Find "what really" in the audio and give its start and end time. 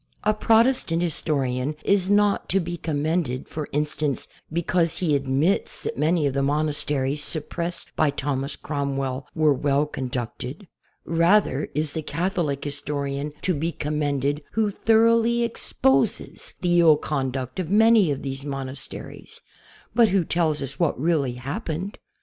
20.79-21.33